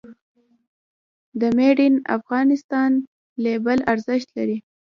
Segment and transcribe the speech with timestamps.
[1.39, 2.91] د "Made in Afghanistan"
[3.43, 4.57] لیبل ارزښت لري؟